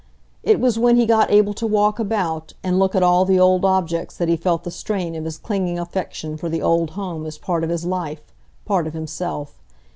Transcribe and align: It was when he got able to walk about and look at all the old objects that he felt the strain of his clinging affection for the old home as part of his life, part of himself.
It 0.41 0.59
was 0.59 0.79
when 0.79 0.95
he 0.95 1.05
got 1.05 1.29
able 1.29 1.53
to 1.53 1.67
walk 1.67 1.99
about 1.99 2.55
and 2.63 2.79
look 2.79 2.95
at 2.95 3.03
all 3.03 3.23
the 3.23 3.39
old 3.39 3.63
objects 3.63 4.17
that 4.17 4.29
he 4.29 4.35
felt 4.35 4.63
the 4.63 4.71
strain 4.71 5.13
of 5.13 5.25
his 5.25 5.37
clinging 5.37 5.77
affection 5.77 6.37
for 6.37 6.49
the 6.49 6.59
old 6.63 6.89
home 6.97 7.23
as 7.27 7.37
part 7.37 7.63
of 7.63 7.69
his 7.69 7.85
life, 7.85 8.33
part 8.65 8.87
of 8.87 8.93
himself. 8.95 9.61